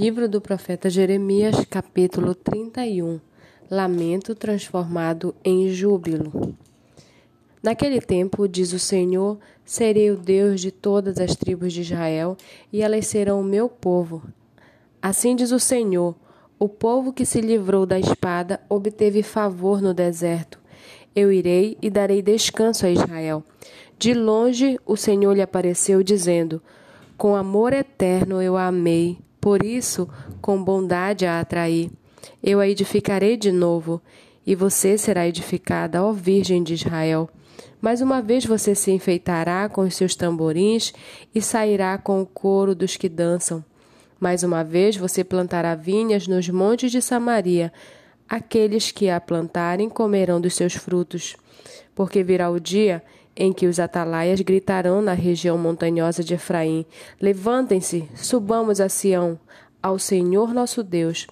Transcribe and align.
Livro 0.00 0.26
do 0.26 0.40
profeta 0.40 0.88
Jeremias, 0.88 1.62
capítulo 1.68 2.34
31 2.34 3.20
Lamento 3.70 4.34
transformado 4.34 5.34
em 5.44 5.68
júbilo. 5.68 6.56
Naquele 7.62 8.00
tempo, 8.00 8.48
diz 8.48 8.72
o 8.72 8.78
Senhor, 8.78 9.38
serei 9.62 10.10
o 10.10 10.16
Deus 10.16 10.62
de 10.62 10.70
todas 10.70 11.18
as 11.18 11.36
tribos 11.36 11.74
de 11.74 11.82
Israel, 11.82 12.34
e 12.72 12.80
elas 12.80 13.08
serão 13.08 13.42
o 13.42 13.44
meu 13.44 13.68
povo. 13.68 14.22
Assim 15.02 15.36
diz 15.36 15.52
o 15.52 15.60
Senhor: 15.60 16.14
o 16.58 16.66
povo 16.66 17.12
que 17.12 17.26
se 17.26 17.42
livrou 17.42 17.84
da 17.84 17.98
espada 17.98 18.58
obteve 18.70 19.22
favor 19.22 19.82
no 19.82 19.92
deserto. 19.92 20.58
Eu 21.14 21.30
irei 21.30 21.76
e 21.82 21.90
darei 21.90 22.22
descanso 22.22 22.86
a 22.86 22.90
Israel. 22.90 23.44
De 23.98 24.14
longe 24.14 24.80
o 24.86 24.96
Senhor 24.96 25.34
lhe 25.34 25.42
apareceu, 25.42 26.02
dizendo: 26.02 26.62
Com 27.18 27.36
amor 27.36 27.74
eterno 27.74 28.40
eu 28.40 28.56
a 28.56 28.68
amei 28.68 29.18
por 29.40 29.64
isso, 29.64 30.08
com 30.40 30.62
bondade 30.62 31.24
a 31.24 31.40
atraí. 31.40 31.90
Eu 32.42 32.60
a 32.60 32.68
edificarei 32.68 33.36
de 33.36 33.50
novo, 33.50 34.00
e 34.46 34.54
você 34.54 34.98
será 34.98 35.26
edificada, 35.26 36.04
ó 36.04 36.12
Virgem 36.12 36.62
de 36.62 36.74
Israel. 36.74 37.28
Mais 37.80 38.00
uma 38.02 38.20
vez 38.20 38.44
você 38.44 38.74
se 38.74 38.90
enfeitará 38.90 39.68
com 39.68 39.82
os 39.82 39.94
seus 39.94 40.14
tamborins 40.14 40.92
e 41.34 41.40
sairá 41.40 41.96
com 41.96 42.20
o 42.20 42.26
coro 42.26 42.74
dos 42.74 42.96
que 42.96 43.08
dançam. 43.08 43.64
Mais 44.18 44.42
uma 44.42 44.62
vez 44.62 44.96
você 44.96 45.24
plantará 45.24 45.74
vinhas 45.74 46.26
nos 46.26 46.46
montes 46.48 46.92
de 46.92 47.00
Samaria. 47.00 47.72
Aqueles 48.28 48.90
que 48.90 49.08
a 49.08 49.18
plantarem 49.18 49.88
comerão 49.88 50.40
dos 50.40 50.54
seus 50.54 50.74
frutos. 50.74 51.36
Porque 51.94 52.22
virá 52.22 52.50
o 52.50 52.60
dia 52.60 53.02
em 53.36 53.52
que 53.52 53.66
os 53.66 53.78
atalaias 53.78 54.40
gritarão 54.40 55.00
na 55.00 55.12
região 55.12 55.56
montanhosa 55.56 56.22
de 56.22 56.34
Efraim: 56.34 56.84
Levantem-se, 57.20 58.08
subamos 58.14 58.80
a 58.80 58.88
Sião, 58.88 59.38
ao 59.82 59.98
Senhor 59.98 60.52
nosso 60.52 60.82
Deus. 60.82 61.26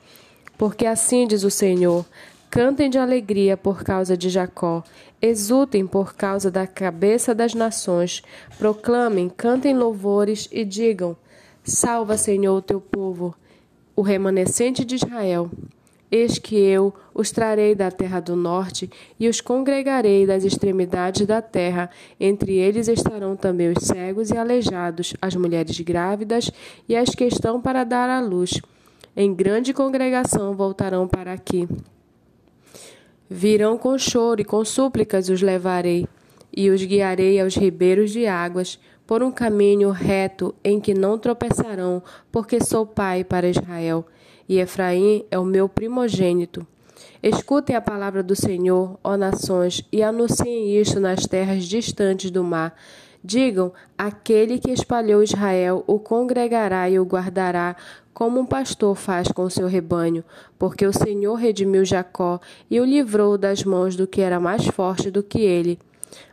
Porque 0.56 0.86
assim 0.86 1.26
diz 1.26 1.44
o 1.44 1.50
Senhor: 1.50 2.04
Cantem 2.50 2.88
de 2.88 2.98
alegria 2.98 3.56
por 3.56 3.84
causa 3.84 4.16
de 4.16 4.28
Jacó, 4.28 4.82
exultem 5.20 5.86
por 5.86 6.14
causa 6.14 6.50
da 6.50 6.66
cabeça 6.66 7.34
das 7.34 7.54
nações, 7.54 8.22
proclamem, 8.58 9.28
cantem 9.28 9.76
louvores 9.76 10.48
e 10.50 10.64
digam: 10.64 11.16
Salva, 11.62 12.16
Senhor, 12.16 12.56
o 12.56 12.62
teu 12.62 12.80
povo, 12.80 13.34
o 13.94 14.02
remanescente 14.02 14.84
de 14.84 14.94
Israel. 14.94 15.50
Eis 16.10 16.38
que 16.38 16.56
eu 16.56 16.94
os 17.12 17.30
trarei 17.30 17.74
da 17.74 17.90
terra 17.90 18.18
do 18.18 18.34
norte 18.34 18.90
e 19.20 19.28
os 19.28 19.42
congregarei 19.42 20.26
das 20.26 20.42
extremidades 20.42 21.26
da 21.26 21.42
terra. 21.42 21.90
Entre 22.18 22.56
eles 22.56 22.88
estarão 22.88 23.36
também 23.36 23.70
os 23.70 23.84
cegos 23.84 24.30
e 24.30 24.36
aleijados, 24.36 25.14
as 25.20 25.34
mulheres 25.34 25.78
grávidas 25.80 26.50
e 26.88 26.96
as 26.96 27.10
que 27.10 27.24
estão 27.24 27.60
para 27.60 27.84
dar 27.84 28.08
à 28.08 28.20
luz. 28.20 28.60
Em 29.14 29.34
grande 29.34 29.74
congregação 29.74 30.54
voltarão 30.54 31.06
para 31.06 31.32
aqui. 31.32 31.68
Virão 33.28 33.76
com 33.76 33.98
choro 33.98 34.40
e 34.40 34.44
com 34.44 34.64
súplicas 34.64 35.28
os 35.28 35.42
levarei, 35.42 36.06
e 36.56 36.70
os 36.70 36.82
guiarei 36.82 37.38
aos 37.38 37.54
ribeiros 37.54 38.10
de 38.10 38.26
águas, 38.26 38.78
por 39.06 39.22
um 39.22 39.30
caminho 39.30 39.90
reto 39.90 40.54
em 40.64 40.80
que 40.80 40.94
não 40.94 41.18
tropeçarão, 41.18 42.02
porque 42.32 42.62
sou 42.64 42.86
pai 42.86 43.24
para 43.24 43.48
Israel 43.48 44.06
e 44.48 44.58
Efraim 44.58 45.24
é 45.30 45.38
o 45.38 45.44
meu 45.44 45.68
primogênito. 45.68 46.66
Escutem 47.22 47.76
a 47.76 47.80
palavra 47.80 48.22
do 48.22 48.34
Senhor, 48.34 48.98
ó 49.02 49.16
nações, 49.16 49.84
e 49.92 50.02
anunciem 50.02 50.80
isto 50.80 50.98
nas 50.98 51.26
terras 51.26 51.64
distantes 51.64 52.30
do 52.30 52.42
mar. 52.42 52.74
Digam: 53.22 53.72
aquele 53.96 54.58
que 54.58 54.70
espalhou 54.70 55.22
Israel 55.22 55.84
o 55.86 55.98
congregará 55.98 56.88
e 56.88 56.98
o 56.98 57.04
guardará, 57.04 57.76
como 58.14 58.40
um 58.40 58.46
pastor 58.46 58.96
faz 58.96 59.28
com 59.28 59.50
seu 59.50 59.66
rebanho, 59.66 60.24
porque 60.58 60.86
o 60.86 60.92
Senhor 60.92 61.34
redimiu 61.34 61.84
Jacó 61.84 62.40
e 62.70 62.80
o 62.80 62.84
livrou 62.84 63.36
das 63.36 63.62
mãos 63.62 63.94
do 63.96 64.06
que 64.06 64.20
era 64.20 64.40
mais 64.40 64.66
forte 64.66 65.10
do 65.10 65.22
que 65.22 65.40
ele 65.40 65.78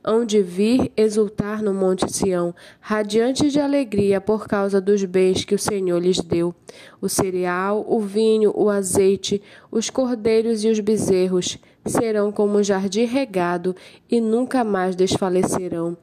hão 0.04 0.26
de 0.26 0.42
vir 0.42 0.92
exultar 0.96 1.64
no 1.64 1.74
Monte 1.74 2.12
Sião, 2.12 2.54
radiantes 2.80 3.52
de 3.52 3.60
alegria 3.60 4.22
por 4.22 4.48
causa 4.48 4.80
dos 4.80 5.04
bens 5.04 5.44
que 5.44 5.56
o 5.56 5.60
Senhor 5.60 6.00
lhes 6.00 6.20
deu: 6.20 6.54
o 7.02 7.10
cereal, 7.10 7.86
o 7.88 8.00
vinho, 8.00 8.54
o 8.56 8.70
azeite, 8.70 9.42
os 9.72 9.90
cordeiros 9.90 10.64
e 10.64 10.70
os 10.70 10.80
bezerros 10.80 11.58
serão 11.86 12.32
como 12.32 12.58
um 12.58 12.64
jardim 12.64 13.06
regado 13.06 13.76
e 14.10 14.20
nunca 14.22 14.64
mais 14.64 14.96
desfalecerão. 14.96 15.98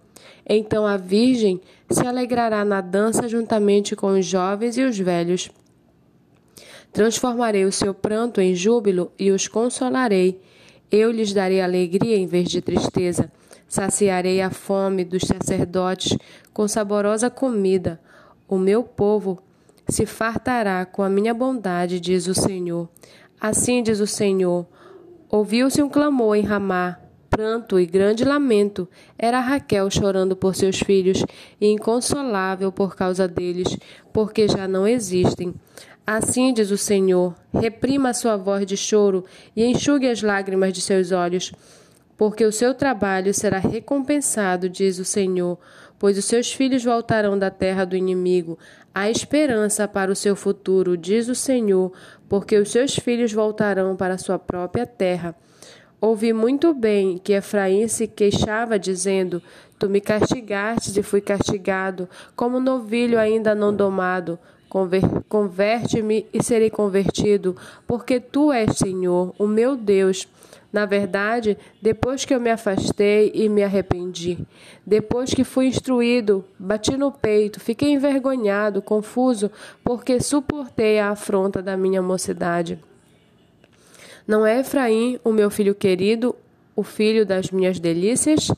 Então 0.49 0.87
a 0.87 0.97
Virgem 0.97 1.61
se 1.89 2.07
alegrará 2.07 2.65
na 2.65 2.81
dança 2.81 3.29
juntamente 3.29 3.95
com 3.95 4.19
os 4.19 4.27
jovens 4.27 4.77
e 4.77 4.83
os 4.83 4.99
velhos. 4.99 5.51
Transformarei 6.93 7.65
o 7.65 7.73
seu 7.73 7.95
pranto 7.95 8.41
em 8.41 8.55
júbilo 8.55 9.11
e 9.19 9.31
os 9.31 9.49
consolarei. 9.49 10.41
Eu 10.91 11.11
lhes 11.11 11.33
darei 11.33 11.61
alegria 11.61 12.17
em 12.17 12.27
vez 12.27 12.51
de 12.51 12.61
tristeza 12.61 13.31
Saciarei 13.73 14.43
a 14.43 14.51
fome 14.51 15.03
dos 15.03 15.23
sacerdotes 15.23 16.15
com 16.53 16.69
saborosa 16.69 17.31
comida. 17.31 17.99
O 18.47 18.59
meu 18.59 18.83
povo 18.83 19.43
se 19.89 20.05
fartará 20.05 20.85
com 20.85 21.03
a 21.03 21.09
minha 21.09 21.33
bondade, 21.33 21.99
diz 21.99 22.27
o 22.27 22.35
Senhor. 22.35 22.87
Assim 23.41 23.83
diz 23.83 23.99
o 23.99 24.07
Senhor: 24.07 24.67
Ouviu-se 25.31 25.83
um 25.83 25.89
clamor 25.89 26.37
em 26.37 26.43
Ramá, 26.43 26.99
pranto 27.31 27.81
e 27.81 27.87
grande 27.87 28.27
lamento. 28.27 28.87
Era 29.19 29.41
Raquel 29.41 29.91
chorando 29.91 30.37
por 30.37 30.55
seus 30.55 30.79
filhos 30.79 31.25
e 31.59 31.67
inconsolável 31.69 32.71
por 32.71 32.95
causa 32.95 33.27
deles, 33.27 33.75
porque 34.13 34.49
já 34.49 34.69
não 34.69 34.87
existem. 34.87 35.55
Assim 36.07 36.53
diz 36.53 36.71
o 36.71 36.77
Senhor: 36.77 37.35
reprima 37.55 38.11
a 38.11 38.15
sua 38.15 38.37
voz 38.37 38.67
de 38.67 38.77
choro 38.77 39.25
e 39.57 39.65
enxugue 39.65 40.11
as 40.11 40.21
lágrimas 40.21 40.75
de 40.75 40.83
seus 40.83 41.11
olhos 41.11 41.55
porque 42.17 42.45
o 42.45 42.53
seu 42.53 42.75
trabalho 42.75 43.33
será 43.35 43.59
recompensado, 43.59 44.69
diz 44.69 44.99
o 44.99 45.05
Senhor, 45.05 45.59
pois 45.99 46.19
os 46.19 46.25
seus 46.25 46.53
filhos 46.53 46.85
voltarão 46.85 47.39
da 47.39 47.51
terra 47.51 47.85
do 47.85 47.97
inimigo. 47.97 48.59
Há 48.95 49.11
esperança 49.11 49.87
para 49.89 50.11
o 50.11 50.17
seu 50.17 50.37
futuro, 50.37 50.97
diz 50.97 51.29
o 51.29 51.35
Senhor, 51.35 51.93
porque 52.29 52.59
os 52.59 52.71
seus 52.71 52.97
filhos 52.97 53.33
voltarão 53.33 53.97
para 53.97 54.15
a 54.15 54.19
sua 54.19 54.39
própria 54.39 54.87
terra. 54.87 55.35
Ouvi 56.01 56.33
muito 56.33 56.75
bem 56.75 57.17
que 57.17 57.33
Efraim 57.33 57.87
se 57.87 58.09
queixava, 58.09 58.77
dizendo: 58.77 59.41
Tu 59.79 59.89
me 59.89 60.01
castigastes 60.01 60.97
e 60.97 61.03
fui 61.03 61.21
castigado, 61.21 62.09
como 62.35 62.59
novilho 62.59 63.17
ainda 63.19 63.55
não 63.55 63.73
domado. 63.73 64.37
Converte-me 65.29 66.27
e 66.33 66.43
serei 66.43 66.71
convertido, 66.71 67.57
porque 67.87 68.19
tu 68.19 68.51
és 68.51 68.77
Senhor, 68.77 69.33
o 69.39 69.47
meu 69.47 69.77
Deus. 69.77 70.27
Na 70.73 70.87
verdade, 70.87 71.59
depois 71.83 72.25
que 72.25 72.35
eu 72.35 72.41
me 72.41 72.51
afastei 72.51 73.31
e 73.35 73.47
me 73.47 73.63
arrependi, 73.63 74.39
depois 74.87 75.35
que 75.35 75.45
fui 75.45 75.67
instruído, 75.67 76.45
bati 76.59 76.97
no 76.97 77.13
peito, 77.13 77.61
fiquei 77.61 77.91
envergonhado, 77.91 78.81
confuso, 78.81 79.51
porque 79.85 80.19
suportei 80.19 80.99
a 80.99 81.11
afronta 81.11 81.61
da 81.61 81.77
minha 81.77 82.01
mocidade. 82.01 82.79
Não 84.27 84.47
é 84.47 84.61
Efraim, 84.61 85.21
o 85.23 85.31
meu 85.31 85.51
filho 85.51 85.75
querido, 85.75 86.35
o 86.75 86.83
filho 86.83 87.27
das 87.27 87.51
minhas 87.51 87.79
delícias? 87.79 88.51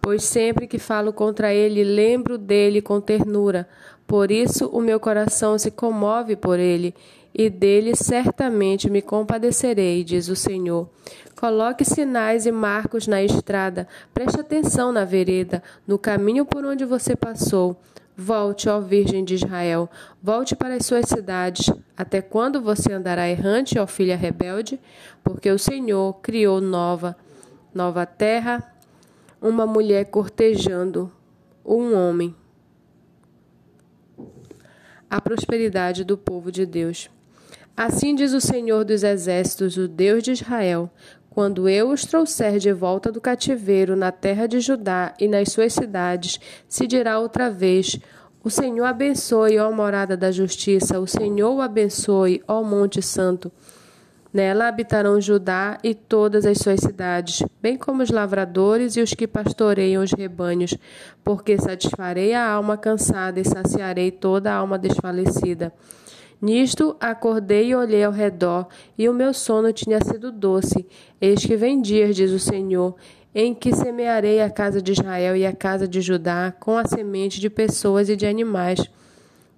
Pois 0.00 0.24
sempre 0.24 0.66
que 0.66 0.78
falo 0.78 1.12
contra 1.12 1.52
ele, 1.52 1.84
lembro 1.84 2.38
dele 2.38 2.80
com 2.80 3.00
ternura. 3.00 3.68
Por 4.06 4.30
isso 4.30 4.66
o 4.68 4.80
meu 4.80 4.98
coração 4.98 5.58
se 5.58 5.70
comove 5.70 6.36
por 6.36 6.58
ele 6.58 6.94
e 7.34 7.50
dele 7.50 7.96
certamente 7.96 8.88
me 8.88 9.02
compadecerei, 9.02 10.04
diz 10.04 10.28
o 10.28 10.36
Senhor. 10.36 10.88
Coloque 11.36 11.84
sinais 11.84 12.46
e 12.46 12.52
marcos 12.52 13.08
na 13.08 13.22
estrada, 13.22 13.88
preste 14.14 14.40
atenção 14.40 14.92
na 14.92 15.04
vereda, 15.04 15.62
no 15.86 15.98
caminho 15.98 16.46
por 16.46 16.64
onde 16.64 16.84
você 16.84 17.16
passou. 17.16 17.76
Volte, 18.16 18.68
ó 18.68 18.80
Virgem 18.80 19.24
de 19.24 19.34
Israel, 19.34 19.90
volte 20.22 20.54
para 20.54 20.76
as 20.76 20.86
suas 20.86 21.06
cidades. 21.08 21.68
Até 21.96 22.22
quando 22.22 22.62
você 22.62 22.92
andará 22.92 23.28
errante, 23.28 23.76
ó 23.76 23.86
filha 23.88 24.16
rebelde? 24.16 24.78
Porque 25.24 25.50
o 25.50 25.58
Senhor 25.58 26.14
criou 26.22 26.60
nova, 26.60 27.16
nova 27.74 28.06
terra, 28.06 28.72
uma 29.42 29.66
mulher 29.66 30.04
cortejando 30.04 31.10
um 31.64 31.92
homem. 31.94 32.34
A 35.10 35.20
prosperidade 35.20 36.04
do 36.04 36.16
povo 36.16 36.52
de 36.52 36.64
Deus. 36.64 37.10
Assim 37.76 38.14
diz 38.14 38.32
o 38.32 38.40
Senhor 38.40 38.84
dos 38.84 39.02
Exércitos, 39.02 39.76
o 39.76 39.88
Deus 39.88 40.22
de 40.22 40.30
Israel: 40.30 40.88
quando 41.28 41.68
eu 41.68 41.90
os 41.90 42.04
trouxer 42.04 42.58
de 42.58 42.72
volta 42.72 43.10
do 43.10 43.20
cativeiro 43.20 43.96
na 43.96 44.12
terra 44.12 44.46
de 44.46 44.60
Judá 44.60 45.12
e 45.18 45.26
nas 45.26 45.50
suas 45.50 45.72
cidades, 45.72 46.38
se 46.68 46.86
dirá 46.86 47.18
outra 47.18 47.50
vez: 47.50 47.98
O 48.44 48.48
Senhor 48.48 48.84
abençoe, 48.84 49.58
ó 49.58 49.72
morada 49.72 50.16
da 50.16 50.30
justiça, 50.30 51.00
o 51.00 51.06
Senhor 51.08 51.52
o 51.52 51.60
abençoe, 51.60 52.40
ó 52.46 52.62
Monte 52.62 53.02
Santo. 53.02 53.50
Nela 54.32 54.68
habitarão 54.68 55.20
Judá 55.20 55.76
e 55.82 55.94
todas 55.96 56.46
as 56.46 56.58
suas 56.58 56.78
cidades, 56.78 57.42
bem 57.60 57.76
como 57.76 58.04
os 58.04 58.10
lavradores 58.10 58.96
e 58.96 59.00
os 59.00 59.14
que 59.14 59.26
pastoreiam 59.26 60.02
os 60.02 60.12
rebanhos, 60.12 60.76
porque 61.24 61.58
satisfarei 61.58 62.34
a 62.34 62.48
alma 62.48 62.76
cansada 62.76 63.40
e 63.40 63.44
saciarei 63.44 64.12
toda 64.12 64.52
a 64.52 64.56
alma 64.56 64.78
desfalecida. 64.78 65.72
Nisto 66.44 66.94
acordei 67.00 67.68
e 67.68 67.74
olhei 67.74 68.04
ao 68.04 68.12
redor, 68.12 68.68
e 68.98 69.08
o 69.08 69.14
meu 69.14 69.32
sono 69.32 69.72
tinha 69.72 69.98
sido 70.04 70.30
doce. 70.30 70.86
Eis 71.18 71.42
que 71.42 71.56
vem 71.56 71.80
dias, 71.80 72.14
diz 72.14 72.32
o 72.32 72.38
Senhor, 72.38 72.96
em 73.34 73.54
que 73.54 73.74
semearei 73.74 74.42
a 74.42 74.50
casa 74.50 74.82
de 74.82 74.92
Israel 74.92 75.34
e 75.34 75.46
a 75.46 75.54
casa 75.54 75.88
de 75.88 76.02
Judá 76.02 76.52
com 76.60 76.76
a 76.76 76.84
semente 76.84 77.40
de 77.40 77.48
pessoas 77.48 78.10
e 78.10 78.14
de 78.14 78.26
animais 78.26 78.78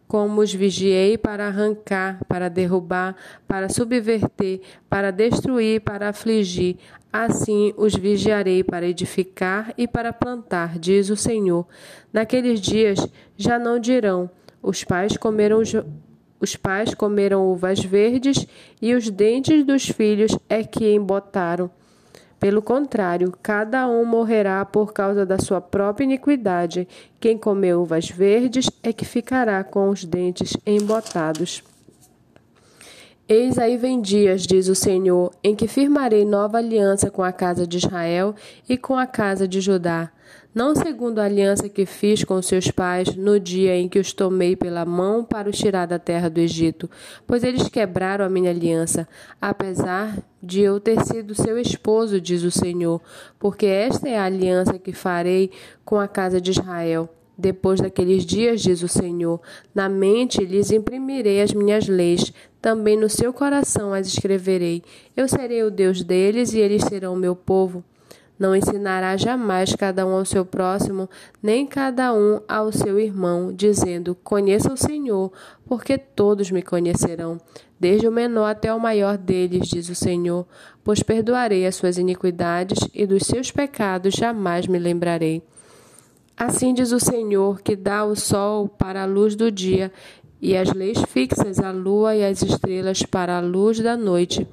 como 0.06 0.40
os 0.40 0.54
vigiei 0.54 1.18
para 1.18 1.48
arrancar, 1.48 2.24
para 2.28 2.48
derrubar, 2.48 3.16
para 3.48 3.68
subverter, 3.68 4.60
para 4.88 5.10
destruir, 5.10 5.80
para 5.80 6.10
afligir, 6.10 6.76
assim 7.12 7.74
os 7.76 7.96
vigiarei 7.96 8.62
para 8.62 8.86
edificar 8.86 9.74
e 9.76 9.88
para 9.88 10.12
plantar, 10.12 10.78
diz 10.78 11.10
o 11.10 11.16
Senhor. 11.16 11.66
Naqueles 12.12 12.60
dias 12.60 13.04
já 13.36 13.58
não 13.58 13.80
dirão: 13.80 14.30
os 14.62 14.84
pais 14.84 15.16
comeram 15.16 15.60
os 16.40 16.56
pais 16.56 16.94
comeram 16.94 17.50
uvas 17.50 17.82
verdes 17.82 18.46
e 18.80 18.94
os 18.94 19.10
dentes 19.10 19.64
dos 19.64 19.88
filhos 19.88 20.36
é 20.48 20.62
que 20.62 20.92
embotaram. 20.92 21.70
Pelo 22.38 22.60
contrário, 22.60 23.32
cada 23.42 23.88
um 23.88 24.04
morrerá 24.04 24.64
por 24.64 24.92
causa 24.92 25.24
da 25.24 25.38
sua 25.38 25.60
própria 25.60 26.04
iniquidade. 26.04 26.86
Quem 27.18 27.38
comeu 27.38 27.80
uvas 27.80 28.10
verdes 28.10 28.70
é 28.82 28.92
que 28.92 29.04
ficará 29.06 29.64
com 29.64 29.88
os 29.88 30.04
dentes 30.04 30.54
embotados. 30.66 31.64
Eis 33.28 33.58
aí 33.58 33.76
vem 33.76 34.00
dias, 34.00 34.42
diz 34.42 34.68
o 34.68 34.74
Senhor, 34.74 35.32
em 35.42 35.56
que 35.56 35.66
firmarei 35.66 36.24
nova 36.24 36.58
aliança 36.58 37.10
com 37.10 37.24
a 37.24 37.32
casa 37.32 37.66
de 37.66 37.78
Israel 37.78 38.36
e 38.68 38.76
com 38.76 38.96
a 38.96 39.06
casa 39.06 39.48
de 39.48 39.60
Judá. 39.60 40.12
Não 40.56 40.74
segundo 40.74 41.18
a 41.18 41.24
aliança 41.24 41.68
que 41.68 41.84
fiz 41.84 42.24
com 42.24 42.40
seus 42.40 42.70
pais 42.70 43.14
no 43.14 43.38
dia 43.38 43.76
em 43.76 43.90
que 43.90 43.98
os 43.98 44.14
tomei 44.14 44.56
pela 44.56 44.86
mão 44.86 45.22
para 45.22 45.50
os 45.50 45.58
tirar 45.58 45.84
da 45.84 45.98
terra 45.98 46.30
do 46.30 46.40
Egito, 46.40 46.88
pois 47.26 47.44
eles 47.44 47.68
quebraram 47.68 48.24
a 48.24 48.30
minha 48.30 48.48
aliança, 48.48 49.06
apesar 49.38 50.16
de 50.42 50.62
eu 50.62 50.80
ter 50.80 51.04
sido 51.04 51.34
seu 51.34 51.58
esposo, 51.58 52.18
diz 52.18 52.42
o 52.42 52.50
Senhor, 52.50 53.02
porque 53.38 53.66
esta 53.66 54.08
é 54.08 54.18
a 54.18 54.24
aliança 54.24 54.78
que 54.78 54.94
farei 54.94 55.50
com 55.84 56.00
a 56.00 56.08
casa 56.08 56.40
de 56.40 56.52
Israel 56.52 57.06
depois 57.36 57.78
daqueles 57.78 58.24
dias, 58.24 58.62
diz 58.62 58.82
o 58.82 58.88
Senhor, 58.88 59.38
na 59.74 59.90
mente 59.90 60.42
lhes 60.42 60.70
imprimirei 60.70 61.42
as 61.42 61.52
minhas 61.52 61.86
leis, 61.86 62.32
também 62.62 62.96
no 62.96 63.10
seu 63.10 63.30
coração 63.30 63.92
as 63.92 64.06
escreverei. 64.06 64.82
Eu 65.14 65.28
serei 65.28 65.62
o 65.64 65.70
Deus 65.70 66.02
deles 66.02 66.54
e 66.54 66.60
eles 66.60 66.82
serão 66.84 67.14
meu 67.14 67.36
povo. 67.36 67.84
Não 68.38 68.54
ensinará 68.54 69.16
jamais 69.16 69.74
cada 69.74 70.06
um 70.06 70.14
ao 70.14 70.24
seu 70.24 70.44
próximo, 70.44 71.08
nem 71.42 71.66
cada 71.66 72.12
um 72.12 72.40
ao 72.46 72.70
seu 72.70 72.98
irmão, 72.98 73.52
dizendo: 73.52 74.14
Conheça 74.22 74.72
o 74.72 74.76
Senhor, 74.76 75.32
porque 75.64 75.96
todos 75.96 76.50
me 76.50 76.60
conhecerão, 76.60 77.40
desde 77.80 78.06
o 78.06 78.12
menor 78.12 78.46
até 78.46 78.72
o 78.74 78.80
maior 78.80 79.16
deles, 79.16 79.68
diz 79.68 79.88
o 79.88 79.94
Senhor, 79.94 80.46
pois 80.84 81.02
perdoarei 81.02 81.66
as 81.66 81.76
suas 81.76 81.96
iniquidades 81.96 82.78
e 82.92 83.06
dos 83.06 83.22
seus 83.24 83.50
pecados 83.50 84.14
jamais 84.14 84.66
me 84.66 84.78
lembrarei. 84.78 85.42
Assim 86.36 86.74
diz 86.74 86.92
o 86.92 87.00
Senhor, 87.00 87.62
que 87.62 87.74
dá 87.74 88.04
o 88.04 88.14
sol 88.14 88.68
para 88.68 89.02
a 89.02 89.06
luz 89.06 89.34
do 89.34 89.50
dia, 89.50 89.90
e 90.40 90.54
as 90.54 90.70
leis 90.74 91.02
fixas 91.08 91.58
a 91.58 91.70
lua 91.70 92.14
e 92.14 92.22
as 92.22 92.42
estrelas 92.42 93.02
para 93.02 93.38
a 93.38 93.40
luz 93.40 93.80
da 93.80 93.96
noite, 93.96 94.46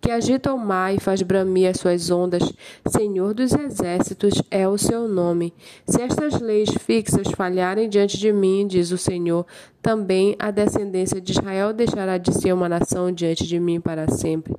que 0.00 0.10
agita 0.10 0.52
o 0.52 0.58
mar 0.58 0.94
e 0.94 1.00
faz 1.00 1.22
bramir 1.22 1.70
as 1.70 1.78
suas 1.78 2.10
ondas, 2.10 2.52
Senhor 2.86 3.34
dos 3.34 3.52
exércitos 3.52 4.42
é 4.50 4.68
o 4.68 4.78
seu 4.78 5.08
nome. 5.08 5.52
Se 5.86 6.00
estas 6.00 6.40
leis 6.40 6.70
fixas 6.70 7.28
falharem 7.36 7.88
diante 7.88 8.18
de 8.18 8.32
mim, 8.32 8.66
diz 8.66 8.90
o 8.90 8.98
Senhor, 8.98 9.46
também 9.82 10.36
a 10.38 10.50
descendência 10.50 11.20
de 11.20 11.32
Israel 11.32 11.72
deixará 11.72 12.16
de 12.18 12.32
ser 12.32 12.52
uma 12.52 12.68
nação 12.68 13.10
diante 13.12 13.46
de 13.46 13.58
mim 13.58 13.80
para 13.80 14.08
sempre. 14.08 14.54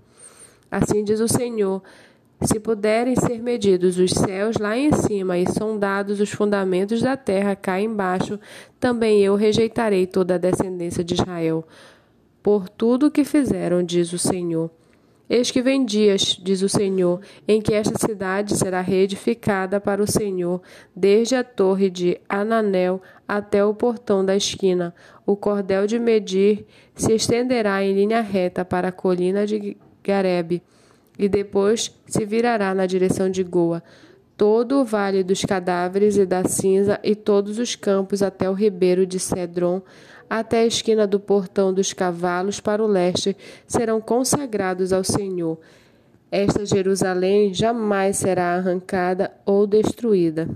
Assim 0.69 1.03
diz 1.03 1.19
o 1.19 1.27
Senhor, 1.27 1.81
se 2.41 2.59
puderem 2.59 3.15
ser 3.15 3.41
medidos 3.41 3.97
os 3.97 4.11
céus 4.11 4.55
lá 4.57 4.77
em 4.77 4.93
cima 4.93 5.37
e 5.37 5.49
sondados 5.51 6.21
os 6.21 6.29
fundamentos 6.29 7.01
da 7.01 7.17
terra 7.17 7.55
cá 7.55 7.81
embaixo, 7.81 8.39
também 8.79 9.21
eu 9.21 9.35
rejeitarei 9.35 10.07
toda 10.07 10.35
a 10.35 10.37
descendência 10.37 11.03
de 11.03 11.15
Israel. 11.15 11.65
Por 12.41 12.69
tudo 12.69 13.07
o 13.07 13.11
que 13.11 13.25
fizeram, 13.25 13.83
diz 13.83 14.13
o 14.13 14.17
Senhor. 14.17 14.71
Eis 15.29 15.51
que 15.51 15.61
vem 15.61 15.85
dias, 15.85 16.39
diz 16.41 16.63
o 16.63 16.69
Senhor, 16.69 17.21
em 17.47 17.61
que 17.61 17.75
esta 17.75 17.99
cidade 17.99 18.57
será 18.57 18.81
reedificada 18.81 19.79
para 19.79 20.01
o 20.01 20.11
Senhor, 20.11 20.59
desde 20.95 21.35
a 21.35 21.43
torre 21.43 21.89
de 21.89 22.19
Ananel 22.27 22.99
até 23.27 23.63
o 23.63 23.75
portão 23.75 24.25
da 24.25 24.35
esquina. 24.35 24.93
O 25.27 25.35
cordel 25.35 25.85
de 25.85 25.99
medir 25.99 26.65
se 26.95 27.13
estenderá 27.13 27.83
em 27.83 27.93
linha 27.93 28.21
reta 28.21 28.65
para 28.65 28.87
a 28.87 28.91
colina 28.91 29.45
de 29.45 29.77
Garebe 30.03 30.63
e 31.19 31.29
depois 31.29 31.93
se 32.07 32.25
virará 32.25 32.73
na 32.73 32.87
direção 32.87 33.29
de 33.29 33.43
Goa, 33.43 33.83
todo 34.35 34.79
o 34.79 34.85
vale 34.85 35.21
dos 35.21 35.43
cadáveres 35.43 36.17
e 36.17 36.25
da 36.25 36.45
cinza 36.45 36.97
e 37.03 37.13
todos 37.13 37.59
os 37.59 37.75
campos 37.75 38.23
até 38.23 38.49
o 38.49 38.53
ribeiro 38.53 39.05
de 39.05 39.19
Cedron, 39.19 39.81
até 40.29 40.59
a 40.59 40.65
esquina 40.65 41.07
do 41.07 41.19
portão 41.19 41.73
dos 41.73 41.91
cavalos 41.91 42.59
para 42.59 42.83
o 42.83 42.87
leste, 42.87 43.35
serão 43.67 43.99
consagrados 43.99 44.93
ao 44.93 45.03
Senhor. 45.03 45.57
Esta 46.31 46.65
Jerusalém 46.65 47.53
jamais 47.53 48.17
será 48.17 48.55
arrancada 48.55 49.31
ou 49.45 49.65
destruída. 49.65 50.47